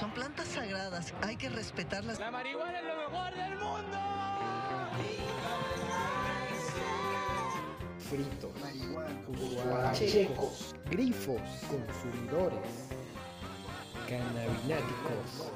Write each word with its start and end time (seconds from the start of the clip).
Son 0.00 0.14
plantas 0.14 0.48
sagradas, 0.48 1.12
hay 1.20 1.36
que 1.36 1.50
respetarlas. 1.50 2.18
La 2.18 2.30
marihuana 2.30 2.78
es 2.78 2.84
lo 2.86 2.96
mejor 2.96 3.34
del 3.34 3.58
mundo. 3.58 3.98
Fritos, 7.98 8.60
marihuana, 8.62 9.92
checos, 9.92 10.74
grifos, 10.90 11.42
consumidores, 11.68 12.88
cannabináticos. 14.08 15.52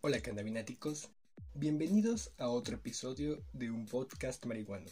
Hola 0.00 0.20
cannabináticos, 0.20 1.10
bienvenidos 1.54 2.32
a 2.38 2.48
otro 2.48 2.74
episodio 2.74 3.38
de 3.52 3.70
un 3.70 3.86
podcast 3.86 4.44
marihuano. 4.46 4.90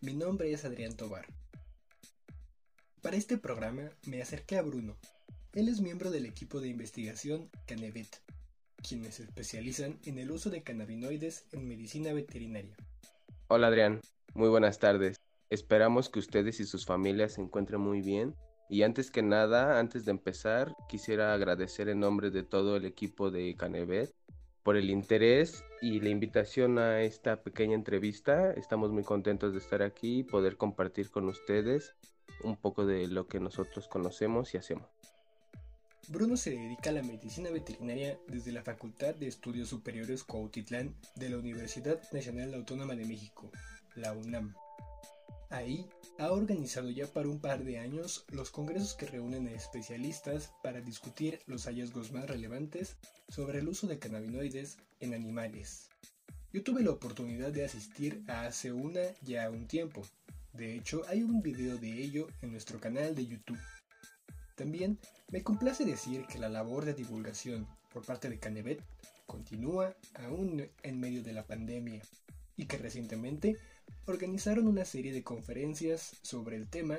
Mi 0.00 0.14
nombre 0.14 0.52
es 0.52 0.64
Adrián 0.64 0.96
Tobar. 0.96 1.26
Para 3.00 3.16
este 3.16 3.38
programa 3.38 3.92
me 4.06 4.20
acerqué 4.20 4.58
a 4.58 4.62
Bruno. 4.62 4.96
Él 5.52 5.68
es 5.68 5.80
miembro 5.80 6.12
del 6.12 6.26
equipo 6.26 6.60
de 6.60 6.68
investigación 6.68 7.50
Canevet, 7.66 8.22
quienes 8.88 9.16
se 9.16 9.24
especializan 9.24 9.98
en 10.04 10.18
el 10.20 10.30
uso 10.30 10.48
de 10.48 10.62
cannabinoides 10.62 11.48
en 11.50 11.66
medicina 11.66 12.12
veterinaria. 12.12 12.76
Hola 13.48 13.66
Adrián, 13.66 14.00
muy 14.32 14.48
buenas 14.48 14.78
tardes. 14.78 15.20
Esperamos 15.48 16.08
que 16.08 16.20
ustedes 16.20 16.60
y 16.60 16.66
sus 16.66 16.86
familias 16.86 17.32
se 17.32 17.40
encuentren 17.40 17.80
muy 17.80 18.00
bien. 18.00 18.36
Y 18.68 18.84
antes 18.84 19.10
que 19.10 19.22
nada, 19.22 19.80
antes 19.80 20.04
de 20.04 20.12
empezar, 20.12 20.72
quisiera 20.88 21.34
agradecer 21.34 21.88
en 21.88 21.98
nombre 21.98 22.30
de 22.30 22.44
todo 22.44 22.76
el 22.76 22.84
equipo 22.84 23.32
de 23.32 23.56
Canevet 23.56 24.14
por 24.62 24.76
el 24.76 24.88
interés 24.88 25.64
y 25.82 25.98
la 25.98 26.10
invitación 26.10 26.78
a 26.78 27.02
esta 27.02 27.42
pequeña 27.42 27.74
entrevista. 27.74 28.52
Estamos 28.52 28.92
muy 28.92 29.02
contentos 29.02 29.52
de 29.52 29.58
estar 29.58 29.82
aquí 29.82 30.20
y 30.20 30.22
poder 30.22 30.56
compartir 30.56 31.10
con 31.10 31.26
ustedes 31.26 31.96
un 32.44 32.56
poco 32.56 32.86
de 32.86 33.08
lo 33.08 33.26
que 33.26 33.40
nosotros 33.40 33.88
conocemos 33.88 34.54
y 34.54 34.58
hacemos. 34.58 34.99
Bruno 36.10 36.36
se 36.36 36.50
dedica 36.50 36.90
a 36.90 36.92
la 36.92 37.04
medicina 37.04 37.50
veterinaria 37.50 38.18
desde 38.26 38.50
la 38.50 38.64
Facultad 38.64 39.14
de 39.14 39.28
Estudios 39.28 39.68
Superiores 39.68 40.24
Cuautitlán 40.24 40.96
de 41.14 41.30
la 41.30 41.38
Universidad 41.38 42.00
Nacional 42.10 42.52
Autónoma 42.52 42.96
de 42.96 43.04
México, 43.04 43.52
la 43.94 44.12
UNAM. 44.12 44.52
Ahí 45.50 45.86
ha 46.18 46.32
organizado 46.32 46.90
ya 46.90 47.06
para 47.06 47.28
un 47.28 47.38
par 47.38 47.62
de 47.62 47.78
años 47.78 48.24
los 48.32 48.50
congresos 48.50 48.94
que 48.94 49.06
reúnen 49.06 49.46
a 49.46 49.52
especialistas 49.52 50.52
para 50.64 50.80
discutir 50.80 51.38
los 51.46 51.66
hallazgos 51.66 52.10
más 52.10 52.28
relevantes 52.28 52.96
sobre 53.28 53.60
el 53.60 53.68
uso 53.68 53.86
de 53.86 54.00
cannabinoides 54.00 54.78
en 54.98 55.14
animales. 55.14 55.90
Yo 56.52 56.64
tuve 56.64 56.82
la 56.82 56.90
oportunidad 56.90 57.52
de 57.52 57.64
asistir 57.64 58.24
a 58.26 58.46
hace 58.46 58.72
una 58.72 59.02
ya 59.22 59.48
un 59.48 59.68
tiempo. 59.68 60.02
De 60.54 60.74
hecho, 60.74 61.02
hay 61.06 61.22
un 61.22 61.40
video 61.40 61.78
de 61.78 62.02
ello 62.02 62.26
en 62.42 62.50
nuestro 62.50 62.80
canal 62.80 63.14
de 63.14 63.28
YouTube. 63.28 63.60
También 64.60 64.98
me 65.30 65.42
complace 65.42 65.86
decir 65.86 66.26
que 66.26 66.38
la 66.38 66.50
labor 66.50 66.84
de 66.84 66.92
divulgación 66.92 67.66
por 67.94 68.04
parte 68.04 68.28
de 68.28 68.38
Canevet 68.38 68.84
continúa 69.24 69.96
aún 70.12 70.68
en 70.82 71.00
medio 71.00 71.22
de 71.22 71.32
la 71.32 71.46
pandemia 71.46 72.02
y 72.58 72.66
que 72.66 72.76
recientemente 72.76 73.56
organizaron 74.04 74.68
una 74.68 74.84
serie 74.84 75.14
de 75.14 75.24
conferencias 75.24 76.18
sobre 76.20 76.56
el 76.56 76.68
tema, 76.68 76.98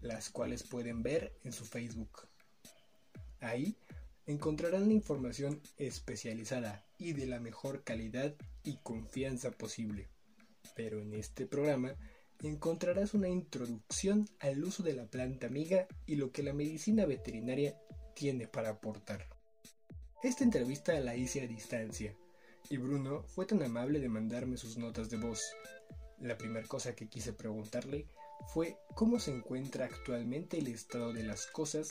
las 0.00 0.30
cuales 0.30 0.62
pueden 0.62 1.02
ver 1.02 1.34
en 1.44 1.52
su 1.52 1.66
Facebook. 1.66 2.28
Ahí 3.40 3.76
encontrarán 4.24 4.88
la 4.88 4.94
información 4.94 5.60
especializada 5.76 6.82
y 6.96 7.12
de 7.12 7.26
la 7.26 7.40
mejor 7.40 7.84
calidad 7.84 8.34
y 8.64 8.78
confianza 8.78 9.50
posible. 9.50 10.08
Pero 10.74 10.98
en 10.98 11.12
este 11.12 11.44
programa 11.44 11.94
encontrarás 12.48 13.14
una 13.14 13.28
introducción 13.28 14.28
al 14.40 14.62
uso 14.64 14.82
de 14.82 14.94
la 14.94 15.06
planta 15.06 15.46
amiga 15.46 15.86
y 16.06 16.16
lo 16.16 16.32
que 16.32 16.42
la 16.42 16.52
medicina 16.52 17.06
veterinaria 17.06 17.78
tiene 18.14 18.46
para 18.46 18.70
aportar. 18.70 19.26
Esta 20.22 20.44
entrevista 20.44 20.98
la 21.00 21.16
hice 21.16 21.42
a 21.42 21.46
distancia, 21.46 22.16
y 22.68 22.76
Bruno 22.76 23.22
fue 23.24 23.46
tan 23.46 23.62
amable 23.62 24.00
de 24.00 24.08
mandarme 24.08 24.56
sus 24.56 24.78
notas 24.78 25.10
de 25.10 25.18
voz. 25.18 25.42
La 26.20 26.38
primera 26.38 26.66
cosa 26.66 26.94
que 26.94 27.08
quise 27.08 27.32
preguntarle 27.32 28.06
fue 28.48 28.76
cómo 28.94 29.18
se 29.18 29.32
encuentra 29.32 29.86
actualmente 29.86 30.58
el 30.58 30.68
estado 30.68 31.12
de 31.12 31.22
las 31.22 31.46
cosas 31.46 31.90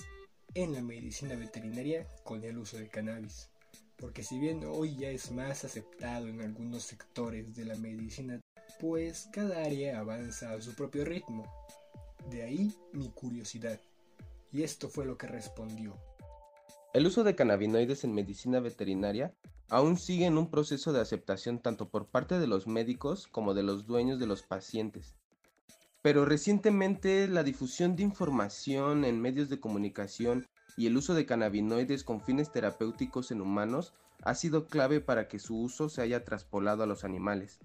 en 0.54 0.74
la 0.74 0.82
medicina 0.82 1.36
veterinaria 1.36 2.08
con 2.24 2.44
el 2.44 2.58
uso 2.58 2.78
de 2.78 2.90
cannabis. 2.90 3.50
Porque 3.96 4.24
si 4.24 4.40
bien 4.40 4.64
hoy 4.66 4.98
ya 4.98 5.10
es 5.10 5.32
más 5.32 5.64
aceptado 5.64 6.28
en 6.28 6.42
algunos 6.42 6.84
sectores 6.84 7.56
de 7.56 7.66
la 7.66 7.76
medicina, 7.76 8.41
pues 8.82 9.30
cada 9.32 9.64
área 9.64 10.00
avanza 10.00 10.54
a 10.54 10.62
su 10.62 10.74
propio 10.74 11.06
ritmo. 11.06 11.46
De 12.32 12.42
ahí 12.42 12.76
mi 12.94 13.10
curiosidad. 13.10 13.80
Y 14.52 14.64
esto 14.64 14.90
fue 14.90 15.06
lo 15.06 15.20
que 15.20 15.28
respondió. 15.28 15.96
El 16.92 17.06
uso 17.06 17.24
de 17.24 17.36
cannabinoides 17.36 18.04
en 18.04 18.16
medicina 18.16 18.60
veterinaria 18.60 19.36
aún 19.70 19.98
sigue 19.98 20.26
en 20.26 20.38
un 20.38 20.50
proceso 20.50 20.92
de 20.94 21.00
aceptación 21.00 21.60
tanto 21.60 21.90
por 21.90 22.08
parte 22.08 22.40
de 22.40 22.48
los 22.48 22.66
médicos 22.66 23.28
como 23.28 23.54
de 23.54 23.62
los 23.62 23.86
dueños 23.86 24.20
de 24.20 24.26
los 24.26 24.42
pacientes. 24.42 25.16
Pero 26.02 26.26
recientemente 26.26 27.28
la 27.28 27.44
difusión 27.44 27.96
de 27.96 28.02
información 28.02 29.06
en 29.06 29.22
medios 29.22 29.48
de 29.50 29.60
comunicación 29.60 30.48
y 30.76 30.88
el 30.88 30.98
uso 30.98 31.14
de 31.14 31.28
cannabinoides 31.28 32.04
con 32.04 32.20
fines 32.20 32.52
terapéuticos 32.52 33.30
en 33.30 33.42
humanos 33.42 33.94
ha 34.24 34.34
sido 34.34 34.66
clave 34.66 35.02
para 35.02 35.28
que 35.28 35.38
su 35.38 35.56
uso 35.60 35.88
se 35.88 36.02
haya 36.02 36.26
traspolado 36.26 36.82
a 36.82 36.88
los 36.88 37.04
animales, 37.04 37.60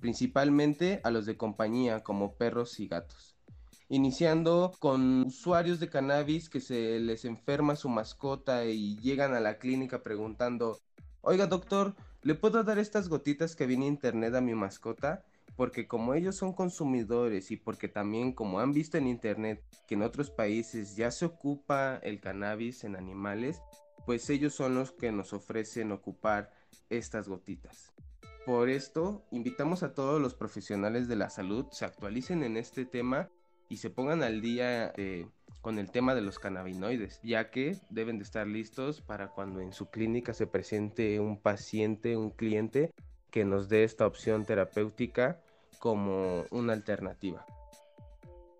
principalmente 0.00 1.00
a 1.04 1.10
los 1.10 1.26
de 1.26 1.36
compañía 1.36 2.02
como 2.02 2.34
perros 2.34 2.80
y 2.80 2.88
gatos 2.88 3.38
iniciando 3.88 4.72
con 4.78 5.22
usuarios 5.22 5.80
de 5.80 5.88
cannabis 5.88 6.48
que 6.48 6.60
se 6.60 6.98
les 7.00 7.24
enferma 7.24 7.76
su 7.76 7.88
mascota 7.88 8.64
y 8.66 8.98
llegan 8.98 9.34
a 9.34 9.40
la 9.40 9.58
clínica 9.58 10.02
preguntando, 10.02 10.78
oiga 11.22 11.46
doctor, 11.46 11.94
¿le 12.22 12.34
puedo 12.34 12.62
dar 12.64 12.78
estas 12.78 13.08
gotitas 13.08 13.56
que 13.56 13.66
viene 13.66 13.86
internet 13.86 14.34
a 14.34 14.40
mi 14.40 14.54
mascota? 14.54 15.24
Porque 15.56 15.88
como 15.88 16.14
ellos 16.14 16.36
son 16.36 16.52
consumidores 16.52 17.50
y 17.50 17.56
porque 17.56 17.88
también 17.88 18.32
como 18.32 18.60
han 18.60 18.72
visto 18.72 18.98
en 18.98 19.08
internet 19.08 19.64
que 19.86 19.94
en 19.94 20.02
otros 20.02 20.30
países 20.30 20.94
ya 20.94 21.10
se 21.10 21.24
ocupa 21.24 21.98
el 22.02 22.20
cannabis 22.20 22.84
en 22.84 22.94
animales, 22.94 23.62
pues 24.04 24.28
ellos 24.30 24.54
son 24.54 24.74
los 24.74 24.92
que 24.92 25.10
nos 25.12 25.32
ofrecen 25.32 25.92
ocupar 25.92 26.52
estas 26.90 27.28
gotitas. 27.28 27.92
Por 28.48 28.70
esto, 28.70 29.26
invitamos 29.30 29.82
a 29.82 29.92
todos 29.92 30.22
los 30.22 30.32
profesionales 30.32 31.06
de 31.06 31.16
la 31.16 31.28
salud 31.28 31.66
se 31.70 31.84
actualicen 31.84 32.42
en 32.42 32.56
este 32.56 32.86
tema 32.86 33.28
y 33.68 33.76
se 33.76 33.90
pongan 33.90 34.22
al 34.22 34.40
día 34.40 34.90
eh, 34.96 35.28
con 35.60 35.78
el 35.78 35.90
tema 35.90 36.14
de 36.14 36.22
los 36.22 36.38
cannabinoides, 36.38 37.20
ya 37.22 37.50
que 37.50 37.76
deben 37.90 38.16
de 38.16 38.24
estar 38.24 38.46
listos 38.46 39.02
para 39.02 39.28
cuando 39.28 39.60
en 39.60 39.74
su 39.74 39.90
clínica 39.90 40.32
se 40.32 40.46
presente 40.46 41.20
un 41.20 41.38
paciente, 41.38 42.16
un 42.16 42.30
cliente 42.30 42.94
que 43.30 43.44
nos 43.44 43.68
dé 43.68 43.84
esta 43.84 44.06
opción 44.06 44.46
terapéutica 44.46 45.42
como 45.78 46.46
una 46.50 46.72
alternativa. 46.72 47.44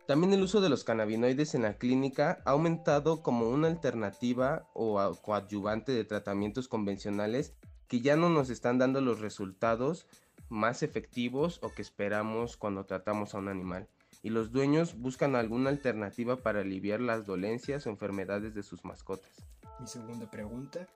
También 0.07 0.35
el 0.35 0.43
uso 0.43 0.61
de 0.61 0.69
los 0.69 0.85
cannabinoides 0.85 1.55
en 1.55 1.63
la 1.63 1.79
clínica 1.79 2.43
ha 2.45 2.51
aumentado 2.51 3.23
como 3.23 3.49
una 3.49 3.69
alternativa 3.69 4.69
o 4.75 5.15
coadyuvante 5.23 5.93
de 5.93 6.05
tratamientos 6.05 6.69
convencionales 6.69 7.55
que 7.89 8.01
ya 8.01 8.17
no 8.17 8.29
nos 8.31 8.51
están 8.51 8.79
dando 8.79 9.01
los 9.01 9.21
resultados 9.21 10.07
más 10.49 10.83
efectivos 10.83 11.59
o 11.63 11.73
que 11.73 11.83
esperamos 11.83 12.57
cuando 12.57 12.85
tratamos 12.85 13.35
a 13.35 13.39
un 13.39 13.49
animal 13.49 13.89
y 14.23 14.31
los 14.31 14.53
dueños 14.53 14.99
buscan 14.99 15.37
alguna 15.37 15.71
alternativa 15.71 16.37
para 16.37 16.61
aliviar 16.61 17.01
las 17.01 17.27
dolencias 17.27 17.87
o 17.87 17.91
enfermedades 17.91 18.55
de 18.55 18.63
sus 18.63 18.85
mascotas. 18.85 19.31
Mi 19.81 19.87
segunda 19.87 20.31
pregunta 20.31 20.87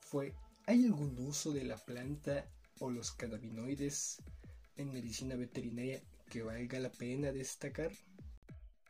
fue, 0.00 0.34
¿hay 0.66 0.84
algún 0.84 1.16
uso 1.18 1.52
de 1.52 1.64
la 1.64 1.76
planta 1.76 2.44
o 2.80 2.90
los 2.90 3.12
cannabinoides 3.12 4.20
en 4.76 4.92
medicina 4.92 5.36
veterinaria 5.36 6.02
que 6.28 6.42
valga 6.42 6.80
la 6.80 6.90
pena 6.90 7.30
destacar? 7.30 7.92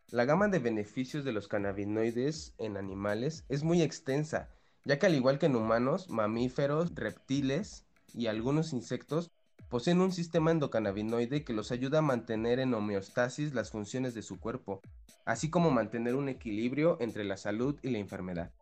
La 0.08 0.24
gama 0.24 0.48
de 0.48 0.58
beneficios 0.58 1.24
de 1.24 1.32
los 1.32 1.48
cannabinoides 1.48 2.54
en 2.58 2.76
animales 2.76 3.44
es 3.48 3.62
muy 3.62 3.82
extensa, 3.82 4.48
ya 4.84 4.98
que 4.98 5.06
al 5.06 5.14
igual 5.14 5.38
que 5.38 5.46
en 5.46 5.56
humanos, 5.56 6.08
mamíferos, 6.10 6.94
reptiles 6.94 7.84
y 8.14 8.26
algunos 8.26 8.72
insectos 8.72 9.30
poseen 9.68 10.00
un 10.00 10.12
sistema 10.12 10.50
endocannabinoide 10.50 11.44
que 11.44 11.54
los 11.54 11.72
ayuda 11.72 11.98
a 11.98 12.02
mantener 12.02 12.58
en 12.58 12.74
homeostasis 12.74 13.54
las 13.54 13.70
funciones 13.70 14.12
de 14.14 14.22
su 14.22 14.38
cuerpo, 14.38 14.82
así 15.24 15.50
como 15.50 15.70
mantener 15.70 16.14
un 16.14 16.28
equilibrio 16.28 16.98
entre 17.00 17.24
la 17.24 17.36
salud 17.36 17.78
y 17.82 17.90
la 17.90 17.98
enfermedad. 17.98 18.52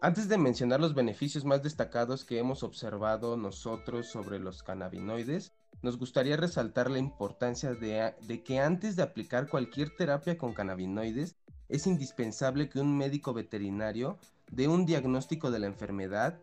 Antes 0.00 0.28
de 0.28 0.38
mencionar 0.38 0.80
los 0.80 0.94
beneficios 0.94 1.44
más 1.44 1.62
destacados 1.62 2.24
que 2.24 2.38
hemos 2.38 2.62
observado 2.62 3.36
nosotros 3.36 4.08
sobre 4.08 4.38
los 4.38 4.62
cannabinoides, 4.62 5.52
nos 5.82 5.98
gustaría 5.98 6.36
resaltar 6.36 6.90
la 6.90 6.98
importancia 6.98 7.72
de, 7.72 8.14
de, 8.22 8.42
que 8.42 8.58
antes 8.58 8.96
de 8.96 9.02
aplicar 9.02 9.48
cualquier 9.48 9.94
terapia 9.96 10.36
con 10.36 10.52
cannabinoides, 10.52 11.36
es 11.68 11.86
indispensable 11.86 12.68
que 12.68 12.80
un 12.80 12.96
médico 12.96 13.32
veterinario 13.34 14.18
dé 14.50 14.68
un 14.68 14.86
diagnóstico 14.86 15.50
de 15.50 15.58
la 15.58 15.66
enfermedad 15.66 16.40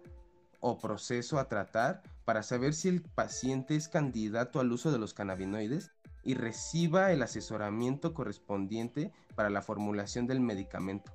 o 0.60 0.78
proceso 0.78 1.40
a 1.40 1.50
tratar 1.50 2.02
para 2.26 2.44
saber 2.44 2.74
si 2.74 2.88
el 2.88 3.02
paciente 3.02 3.76
es 3.76 3.90
candidato 3.90 4.60
al 4.60 4.72
uso 4.72 4.92
de 4.92 5.00
los 5.00 5.14
cannabinoides 5.14 5.92
y 6.24 6.36
reciba 6.36 7.12
el 7.12 7.22
asesoramiento 7.22 8.14
correspondiente 8.14 9.12
para 9.36 9.50
la 9.50 9.62
formulación 9.62 10.26
del 10.26 10.40
medicamento. 10.40 11.12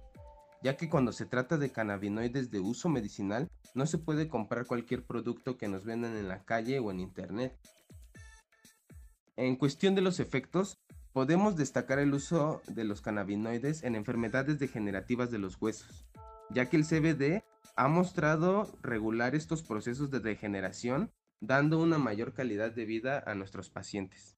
ya 0.60 0.76
que 0.76 0.88
cuando 0.90 1.12
se 1.12 1.24
trata 1.24 1.56
de 1.56 1.70
cannabinoides 1.70 2.50
de 2.50 2.58
uso 2.58 2.88
medicinal, 2.88 3.48
no 3.74 3.86
se 3.86 3.96
puede 3.96 4.26
comprar 4.26 4.66
cualquier 4.66 5.04
producto 5.06 5.56
que 5.56 5.68
nos 5.68 5.84
vendan 5.84 6.16
en 6.16 6.26
la 6.26 6.42
calle 6.42 6.80
o 6.80 6.90
en 6.90 6.98
internet. 6.98 7.56
En 9.36 9.54
cuestión 9.54 9.94
de 9.94 10.00
los 10.00 10.18
efectos, 10.18 10.80
podemos 11.12 11.54
destacar 11.54 12.00
el 12.00 12.12
uso 12.12 12.60
de 12.66 12.82
los 12.82 13.00
cannabinoides 13.02 13.84
en 13.84 13.94
enfermedades 13.94 14.58
degenerativas 14.58 15.30
de 15.30 15.38
los 15.38 15.62
huesos, 15.62 16.08
ya 16.50 16.68
que 16.68 16.76
el 16.76 16.84
CBD 16.84 17.44
ha 17.76 17.88
mostrado 17.88 18.72
regular 18.82 19.34
estos 19.34 19.62
procesos 19.62 20.10
de 20.10 20.20
degeneración, 20.20 21.12
dando 21.40 21.78
una 21.78 21.98
mayor 21.98 22.32
calidad 22.32 22.72
de 22.72 22.84
vida 22.84 23.22
a 23.26 23.34
nuestros 23.34 23.70
pacientes. 23.70 24.36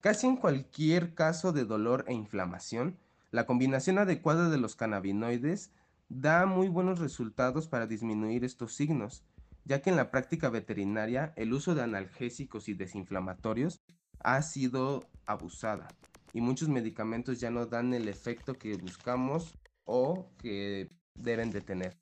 Casi 0.00 0.26
en 0.26 0.36
cualquier 0.36 1.14
caso 1.14 1.52
de 1.52 1.64
dolor 1.64 2.04
e 2.08 2.14
inflamación, 2.14 2.98
la 3.30 3.46
combinación 3.46 3.98
adecuada 3.98 4.48
de 4.50 4.58
los 4.58 4.76
cannabinoides 4.76 5.72
da 6.08 6.46
muy 6.46 6.68
buenos 6.68 6.98
resultados 6.98 7.68
para 7.68 7.86
disminuir 7.86 8.44
estos 8.44 8.74
signos, 8.74 9.24
ya 9.64 9.82
que 9.82 9.90
en 9.90 9.96
la 9.96 10.10
práctica 10.10 10.48
veterinaria 10.48 11.32
el 11.36 11.52
uso 11.52 11.74
de 11.74 11.82
analgésicos 11.82 12.68
y 12.68 12.74
desinflamatorios 12.74 13.80
ha 14.20 14.42
sido 14.42 15.08
abusada 15.26 15.88
y 16.36 16.40
muchos 16.42 16.68
medicamentos 16.68 17.40
ya 17.40 17.50
no 17.50 17.64
dan 17.64 17.94
el 17.94 18.08
efecto 18.08 18.54
que 18.58 18.76
buscamos 18.76 19.56
o 19.86 20.30
que 20.38 20.90
deben 21.14 21.50
de 21.50 21.62
tener. 21.62 21.96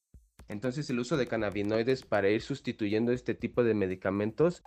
Entonces 0.48 0.90
el 0.90 0.98
uso 0.98 1.16
de 1.16 1.26
cannabinoides 1.26 2.02
para 2.02 2.28
ir 2.28 2.42
sustituyendo 2.42 3.12
este 3.12 3.34
tipo 3.34 3.62
de 3.62 3.74
medicamentos 3.74 4.62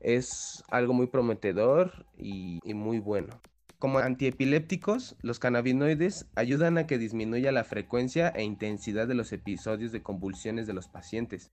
es 0.00 0.64
algo 0.68 0.94
muy 0.94 1.06
prometedor 1.06 2.06
y, 2.16 2.58
y 2.64 2.74
muy 2.74 2.98
bueno. 2.98 3.40
Como 3.78 3.98
antiepilépticos, 3.98 5.16
los 5.22 5.38
cannabinoides 5.38 6.26
ayudan 6.36 6.78
a 6.78 6.86
que 6.86 6.98
disminuya 6.98 7.52
la 7.52 7.64
frecuencia 7.64 8.28
e 8.28 8.42
intensidad 8.44 9.08
de 9.08 9.14
los 9.14 9.32
episodios 9.32 9.92
de 9.92 10.02
convulsiones 10.02 10.66
de 10.66 10.72
los 10.72 10.88
pacientes. 10.88 11.50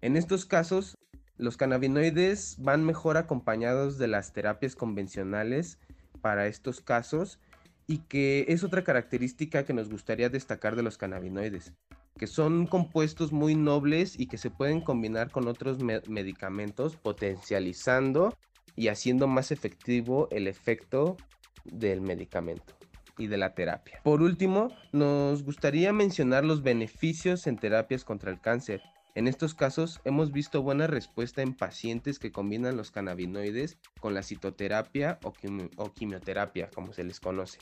En 0.00 0.16
estos 0.16 0.46
casos, 0.46 0.96
los 1.36 1.56
cannabinoides 1.56 2.56
van 2.60 2.84
mejor 2.84 3.16
acompañados 3.16 3.98
de 3.98 4.06
las 4.06 4.32
terapias 4.32 4.76
convencionales 4.76 5.78
para 6.20 6.46
estos 6.46 6.80
casos 6.80 7.40
y 7.86 7.98
que 7.98 8.46
es 8.48 8.64
otra 8.64 8.84
característica 8.84 9.64
que 9.64 9.74
nos 9.74 9.90
gustaría 9.90 10.28
destacar 10.28 10.76
de 10.76 10.82
los 10.82 10.96
cannabinoides, 10.96 11.72
que 12.16 12.26
son 12.26 12.66
compuestos 12.66 13.32
muy 13.32 13.54
nobles 13.54 14.18
y 14.18 14.26
que 14.26 14.38
se 14.38 14.50
pueden 14.50 14.80
combinar 14.80 15.30
con 15.30 15.48
otros 15.48 15.78
medicamentos 15.80 16.96
potencializando 16.96 18.36
y 18.76 18.88
haciendo 18.88 19.26
más 19.26 19.50
efectivo 19.50 20.28
el 20.30 20.46
efecto 20.46 21.16
del 21.64 22.00
medicamento 22.00 22.74
y 23.18 23.26
de 23.26 23.36
la 23.36 23.54
terapia. 23.54 24.00
Por 24.02 24.22
último, 24.22 24.68
nos 24.92 25.42
gustaría 25.42 25.92
mencionar 25.92 26.44
los 26.44 26.62
beneficios 26.62 27.46
en 27.46 27.56
terapias 27.56 28.04
contra 28.04 28.30
el 28.30 28.40
cáncer. 28.40 28.82
En 29.16 29.28
estos 29.28 29.54
casos 29.54 30.00
hemos 30.04 30.32
visto 30.32 30.62
buena 30.62 30.88
respuesta 30.88 31.40
en 31.40 31.54
pacientes 31.54 32.18
que 32.18 32.32
combinan 32.32 32.76
los 32.76 32.90
cannabinoides 32.90 33.78
con 34.00 34.12
la 34.12 34.24
citoterapia 34.24 35.20
o, 35.22 35.92
quimioterapia, 35.92 36.68
como 36.74 36.92
se 36.92 37.04
les 37.04 37.20
conoce, 37.20 37.60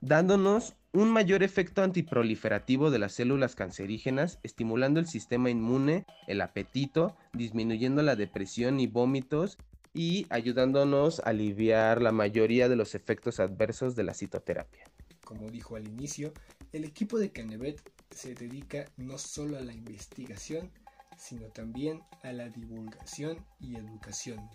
dándonos 0.00 0.74
un 0.94 1.10
mayor 1.10 1.42
efecto 1.42 1.82
antiproliferativo 1.82 2.90
de 2.90 2.98
las 2.98 3.12
células 3.12 3.54
cancerígenas, 3.54 4.38
estimulando 4.42 5.00
el 5.00 5.06
sistema 5.06 5.50
inmune, 5.50 6.06
el 6.26 6.40
apetito, 6.40 7.14
disminuyendo 7.34 8.00
la 8.00 8.16
depresión 8.16 8.80
y 8.80 8.86
vómitos 8.86 9.58
y 9.92 10.26
ayudándonos 10.30 11.20
a 11.20 11.24
aliviar 11.24 12.00
la 12.00 12.12
mayoría 12.12 12.70
de 12.70 12.76
los 12.76 12.94
efectos 12.94 13.38
adversos 13.38 13.96
de 13.96 14.04
la 14.04 14.14
citoterapia. 14.14 14.84
Como 15.24 15.50
dijo 15.50 15.76
al 15.76 15.86
inicio, 15.86 16.32
el 16.72 16.84
equipo 16.84 17.18
de 17.18 17.32
Canevet 17.32 17.82
se 18.10 18.34
dedica 18.34 18.84
no 18.96 19.18
solo 19.18 19.58
a 19.58 19.60
la 19.60 19.72
investigación, 19.72 20.70
sino 21.16 21.48
también 21.48 22.02
a 22.22 22.32
la 22.32 22.48
divulgación 22.48 23.44
y 23.60 23.76
educación. 23.76 24.48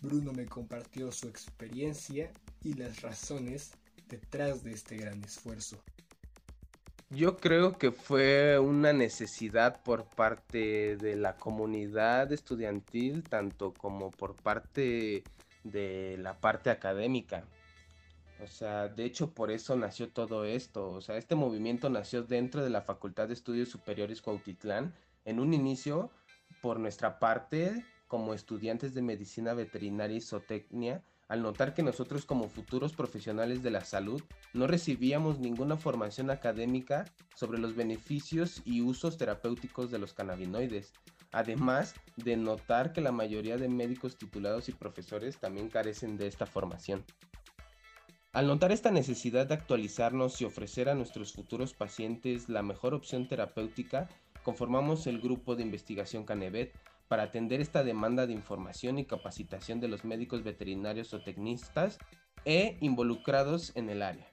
Bruno 0.00 0.32
me 0.32 0.46
compartió 0.46 1.12
su 1.12 1.28
experiencia 1.28 2.30
y 2.62 2.74
las 2.74 3.02
razones 3.02 3.72
detrás 4.08 4.62
de 4.62 4.72
este 4.72 4.96
gran 4.96 5.22
esfuerzo. 5.24 5.82
Yo 7.10 7.36
creo 7.36 7.76
que 7.76 7.92
fue 7.92 8.58
una 8.58 8.92
necesidad 8.92 9.82
por 9.82 10.06
parte 10.06 10.96
de 10.96 11.14
la 11.14 11.36
comunidad 11.36 12.32
estudiantil, 12.32 13.22
tanto 13.22 13.74
como 13.74 14.10
por 14.10 14.34
parte 14.34 15.22
de 15.62 16.16
la 16.18 16.40
parte 16.40 16.70
académica. 16.70 17.44
O 18.42 18.46
sea, 18.48 18.88
de 18.88 19.04
hecho 19.04 19.32
por 19.32 19.50
eso 19.50 19.76
nació 19.76 20.10
todo 20.10 20.44
esto. 20.44 20.90
O 20.90 21.00
sea, 21.00 21.16
este 21.16 21.34
movimiento 21.34 21.88
nació 21.90 22.22
dentro 22.22 22.62
de 22.62 22.70
la 22.70 22.82
Facultad 22.82 23.28
de 23.28 23.34
Estudios 23.34 23.68
Superiores 23.68 24.20
Cuautitlán, 24.20 24.94
en 25.24 25.38
un 25.38 25.54
inicio 25.54 26.10
por 26.60 26.80
nuestra 26.80 27.18
parte 27.18 27.84
como 28.08 28.34
estudiantes 28.34 28.94
de 28.94 29.02
medicina 29.02 29.54
veterinaria 29.54 30.16
y 30.16 30.20
zootecnia, 30.20 31.02
al 31.28 31.42
notar 31.42 31.72
que 31.72 31.82
nosotros 31.82 32.26
como 32.26 32.48
futuros 32.48 32.92
profesionales 32.92 33.62
de 33.62 33.70
la 33.70 33.84
salud 33.84 34.22
no 34.52 34.66
recibíamos 34.66 35.38
ninguna 35.38 35.76
formación 35.76 36.28
académica 36.28 37.06
sobre 37.34 37.58
los 37.58 37.74
beneficios 37.74 38.60
y 38.66 38.82
usos 38.82 39.16
terapéuticos 39.16 39.90
de 39.90 39.98
los 39.98 40.12
cannabinoides, 40.12 40.92
además 41.30 41.94
de 42.16 42.36
notar 42.36 42.92
que 42.92 43.00
la 43.00 43.12
mayoría 43.12 43.56
de 43.56 43.68
médicos 43.68 44.18
titulados 44.18 44.68
y 44.68 44.72
profesores 44.72 45.38
también 45.38 45.70
carecen 45.70 46.18
de 46.18 46.26
esta 46.26 46.44
formación. 46.44 47.02
Al 48.32 48.46
notar 48.46 48.72
esta 48.72 48.90
necesidad 48.90 49.46
de 49.46 49.52
actualizarnos 49.52 50.40
y 50.40 50.46
ofrecer 50.46 50.88
a 50.88 50.94
nuestros 50.94 51.34
futuros 51.34 51.74
pacientes 51.74 52.48
la 52.48 52.62
mejor 52.62 52.94
opción 52.94 53.28
terapéutica, 53.28 54.08
conformamos 54.42 55.06
el 55.06 55.20
grupo 55.20 55.54
de 55.54 55.62
investigación 55.62 56.24
Canevet 56.24 56.72
para 57.08 57.24
atender 57.24 57.60
esta 57.60 57.84
demanda 57.84 58.26
de 58.26 58.32
información 58.32 58.98
y 58.98 59.04
capacitación 59.04 59.80
de 59.80 59.88
los 59.88 60.06
médicos 60.06 60.44
veterinarios 60.44 61.12
o 61.12 61.20
tecnistas 61.20 61.98
e 62.46 62.78
involucrados 62.80 63.76
en 63.76 63.90
el 63.90 64.00
área. 64.00 64.26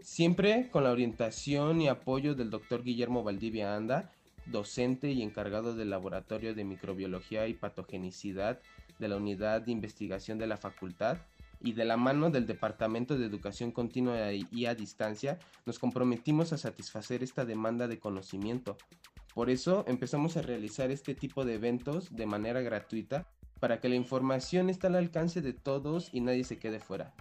Siempre 0.00 0.68
con 0.72 0.82
la 0.82 0.90
orientación 0.90 1.80
y 1.80 1.86
apoyo 1.86 2.34
del 2.34 2.50
doctor 2.50 2.82
Guillermo 2.82 3.22
Valdivia 3.22 3.76
Anda, 3.76 4.10
docente 4.46 5.12
y 5.12 5.22
encargado 5.22 5.76
del 5.76 5.90
Laboratorio 5.90 6.56
de 6.56 6.64
Microbiología 6.64 7.46
y 7.46 7.54
Patogenicidad 7.54 8.60
de 8.98 9.06
la 9.06 9.16
Unidad 9.16 9.62
de 9.62 9.70
Investigación 9.70 10.38
de 10.38 10.48
la 10.48 10.56
Facultad, 10.56 11.18
y 11.66 11.72
de 11.72 11.84
la 11.84 11.96
mano 11.96 12.30
del 12.30 12.46
Departamento 12.46 13.18
de 13.18 13.26
Educación 13.26 13.72
Continua 13.72 14.32
y 14.32 14.66
a 14.66 14.74
Distancia, 14.74 15.38
nos 15.66 15.78
comprometimos 15.78 16.52
a 16.52 16.58
satisfacer 16.58 17.22
esta 17.22 17.44
demanda 17.44 17.88
de 17.88 17.98
conocimiento, 17.98 18.76
por 19.36 19.50
eso 19.50 19.84
empezamos 19.86 20.38
a 20.38 20.42
realizar 20.42 20.90
este 20.90 21.14
tipo 21.14 21.44
de 21.44 21.56
eventos 21.56 22.16
de 22.16 22.24
manera 22.24 22.62
gratuita 22.62 23.26
para 23.60 23.80
que 23.80 23.90
la 23.90 23.94
información 23.94 24.70
esté 24.70 24.86
al 24.86 24.94
alcance 24.94 25.42
de 25.42 25.52
todos 25.52 26.08
y 26.10 26.22
nadie 26.22 26.42
se 26.44 26.58
quede 26.58 26.80
fuera. 26.80 27.12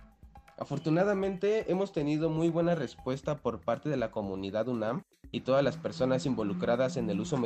Afortunadamente 0.57 1.69
hemos 1.69 1.91
tenido 1.91 2.29
muy 2.29 2.47
buena 2.47 2.73
respuesta 2.73 3.39
por 3.39 3.59
parte 3.59 3.89
de 3.89 3.97
la 3.97 4.11
comunidad 4.11 4.69
UNAM 4.69 5.03
y 5.31 5.41
todas 5.41 5.61
las 5.61 5.75
personas 5.75 6.25
involucradas 6.25 6.95
en 6.95 7.09
el 7.09 7.19
uso 7.19 7.37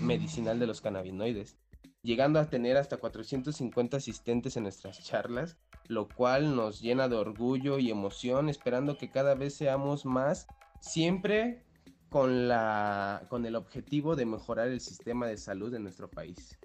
medicinal 0.00 0.58
de 0.58 0.68
los 0.68 0.80
cannabinoides, 0.80 1.58
llegando 2.02 2.38
a 2.40 2.48
tener 2.48 2.78
hasta 2.78 2.96
450 2.96 3.98
asistentes 3.98 4.56
en 4.56 4.62
nuestras 4.62 5.04
charlas, 5.04 5.58
lo 5.88 6.08
cual 6.08 6.56
nos 6.56 6.80
llena 6.80 7.08
de 7.08 7.16
orgullo 7.16 7.78
y 7.78 7.90
emoción, 7.90 8.48
esperando 8.48 8.96
que 8.96 9.10
cada 9.10 9.34
vez 9.34 9.54
seamos 9.54 10.04
más, 10.04 10.46
siempre 10.80 11.64
con, 12.08 12.48
la, 12.48 13.26
con 13.28 13.44
el 13.46 13.56
objetivo 13.56 14.16
de 14.16 14.26
mejorar 14.26 14.68
el 14.68 14.80
sistema 14.80 15.26
de 15.26 15.36
salud 15.36 15.72
de 15.72 15.80
nuestro 15.80 16.10
país. 16.10 16.58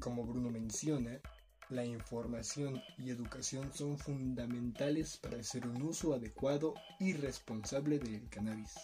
Como 0.00 0.24
Bruno 0.24 0.50
menciona, 0.50 1.20
la 1.68 1.84
información 1.84 2.82
y 2.98 3.10
educación 3.10 3.72
son 3.72 3.96
fundamentales 3.98 5.18
para 5.18 5.38
hacer 5.38 5.66
un 5.68 5.82
uso 5.82 6.14
adecuado 6.14 6.74
y 6.98 7.12
responsable 7.12 7.98
del 7.98 8.28
cannabis. 8.28 8.74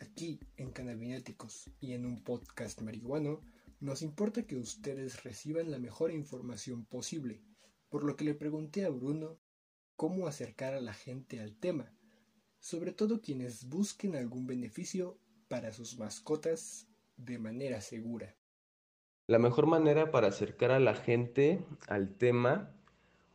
Aquí, 0.00 0.40
en 0.56 0.70
Cannabinéticos 0.72 1.70
y 1.78 1.92
en 1.92 2.06
un 2.06 2.24
podcast 2.24 2.80
marihuano, 2.80 3.42
nos 3.80 4.02
importa 4.02 4.42
que 4.42 4.56
ustedes 4.56 5.22
reciban 5.22 5.70
la 5.70 5.78
mejor 5.78 6.10
información 6.10 6.84
posible, 6.84 7.42
por 7.90 8.04
lo 8.04 8.16
que 8.16 8.24
le 8.24 8.34
pregunté 8.34 8.86
a 8.86 8.88
Bruno 8.88 9.38
cómo 9.96 10.26
acercar 10.26 10.72
a 10.72 10.80
la 10.80 10.94
gente 10.94 11.40
al 11.40 11.54
tema 11.56 11.92
sobre 12.60 12.92
todo 12.92 13.22
quienes 13.22 13.68
busquen 13.68 14.14
algún 14.14 14.46
beneficio 14.46 15.18
para 15.48 15.72
sus 15.72 15.98
mascotas 15.98 16.86
de 17.16 17.38
manera 17.38 17.80
segura. 17.80 18.36
La 19.26 19.38
mejor 19.38 19.66
manera 19.66 20.10
para 20.10 20.28
acercar 20.28 20.70
a 20.70 20.78
la 20.78 20.94
gente 20.94 21.64
al 21.88 22.14
tema, 22.16 22.70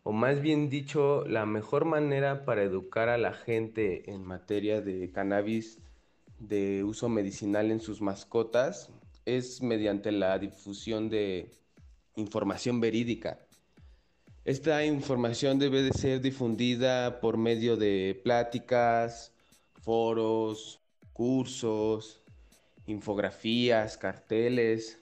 o 0.04 0.12
más 0.12 0.42
bien 0.42 0.70
dicho, 0.70 1.26
la 1.26 1.46
mejor 1.46 1.86
manera 1.86 2.46
para 2.46 2.64
educar 2.64 3.10
a 3.10 3.18
la 3.18 3.34
gente 3.34 4.12
en 4.12 4.24
materia 4.24 4.82
de 4.82 5.12
cannabis 5.12 5.80
de 6.40 6.84
uso 6.84 7.10
medicinal 7.10 7.72
en 7.72 7.80
sus 7.80 8.02
mascotas 8.02 8.92
es 9.26 9.62
mediante 9.64 10.12
la 10.12 10.38
difusión 10.38 11.10
de 11.10 11.50
información 12.16 12.80
verídica. 12.80 13.45
Esta 14.46 14.86
información 14.86 15.58
debe 15.58 15.82
de 15.82 15.92
ser 15.92 16.22
difundida 16.22 17.20
por 17.20 17.36
medio 17.36 17.78
de 17.78 18.22
pláticas, 18.24 19.34
foros, 19.82 20.80
cursos, 21.14 22.22
infografías, 22.86 23.98
carteles, 23.98 25.00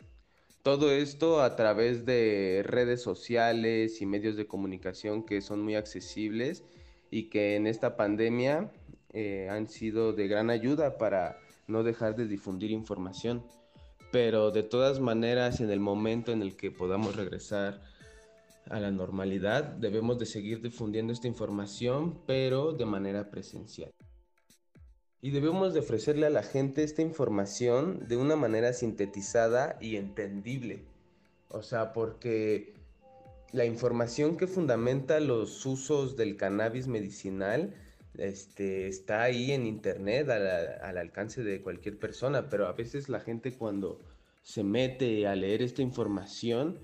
todo 0.62 0.94
esto 0.94 1.42
a 1.42 1.58
través 1.58 2.06
de 2.06 2.64
redes 2.66 3.02
sociales 3.02 4.02
y 4.02 4.06
medios 4.06 4.38
de 4.38 4.48
comunicación 4.48 5.24
que 5.26 5.42
son 5.42 5.62
muy 5.62 5.76
accesibles 5.76 6.64
y 7.12 7.24
que 7.24 7.58
en 7.58 7.68
esta 7.68 7.98
pandemia 7.98 8.72
eh, 9.12 9.50
han 9.52 9.68
sido 9.68 10.14
de 10.14 10.30
gran 10.30 10.52
ayuda 10.52 10.98
para 10.98 11.38
no 11.68 11.84
dejar 11.84 12.16
de 12.16 12.28
difundir 12.28 12.72
información. 12.72 13.44
Pero 14.10 14.52
de 14.52 14.64
todas 14.64 15.02
maneras, 15.02 15.60
en 15.60 15.70
el 15.70 15.82
momento 15.82 16.32
en 16.32 16.42
el 16.42 16.56
que 16.56 16.72
podamos 16.72 17.18
regresar 17.18 17.82
a 18.74 18.80
la 18.80 18.92
normalidad, 18.92 19.64
debemos 19.64 20.18
de 20.18 20.26
seguir 20.26 20.62
difundiendo 20.62 21.14
esta 21.14 21.28
información, 21.28 22.20
pero 22.26 22.74
de 22.74 22.86
manera 22.86 23.30
presencial. 23.30 23.94
Y 25.22 25.30
debemos 25.30 25.74
de 25.74 25.80
ofrecerle 25.80 26.26
a 26.26 26.32
la 26.32 26.44
gente 26.44 26.84
esta 26.84 27.02
información 27.02 28.08
de 28.08 28.18
una 28.18 28.36
manera 28.36 28.74
sintetizada 28.74 29.78
y 29.80 29.96
entendible. 29.96 30.84
O 31.50 31.62
sea, 31.62 31.94
porque 31.94 32.74
la 33.52 33.66
información 33.66 34.38
que 34.38 34.48
fundamenta 34.48 35.20
los 35.20 35.66
usos 35.66 36.18
del 36.18 36.36
cannabis 36.36 36.88
medicinal 36.88 37.76
este, 38.18 38.88
está 38.88 39.22
ahí 39.22 39.52
en 39.52 39.66
internet 39.66 40.30
al, 40.30 40.98
alcance 40.98 41.44
de 41.44 41.62
cualquier 41.62 41.98
persona, 41.98 42.50
pero 42.50 42.68
a 42.68 42.74
veces 42.74 43.10
la 43.10 43.20
gente 43.20 43.54
cuando 43.54 44.00
se 44.42 44.64
mete 44.64 45.28
a 45.28 45.36
leer 45.36 45.62
esta 45.62 45.82
información, 45.82 46.80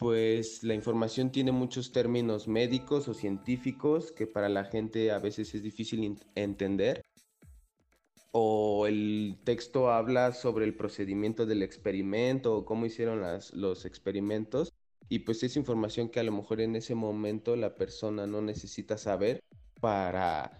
pues 0.00 0.62
la 0.62 0.72
información 0.72 1.30
tiene 1.30 1.52
muchos 1.52 1.92
términos 1.92 2.48
médicos 2.48 3.06
o 3.06 3.12
científicos 3.12 4.12
que 4.12 4.26
para 4.26 4.48
la 4.48 4.64
gente 4.64 5.10
a 5.10 5.18
veces 5.18 5.54
es 5.54 5.62
difícil 5.62 6.18
entender 6.34 7.02
o 8.32 8.86
el 8.86 9.36
texto 9.44 9.90
habla 9.90 10.32
sobre 10.32 10.64
el 10.64 10.74
procedimiento 10.74 11.44
del 11.44 11.62
experimento 11.62 12.56
o 12.56 12.64
cómo 12.64 12.86
hicieron 12.86 13.20
los 13.52 13.84
experimentos 13.84 14.72
y 15.10 15.18
pues 15.18 15.42
es 15.42 15.56
información 15.56 16.08
que 16.08 16.20
a 16.20 16.22
lo 16.24 16.32
mejor 16.32 16.62
en 16.62 16.76
ese 16.76 16.94
momento 16.94 17.54
la 17.54 17.74
persona 17.74 18.26
no 18.26 18.40
necesita 18.40 18.96
saber 18.96 19.44
para 19.82 20.50